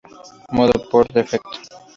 [0.53, 1.57] Modo por defecto.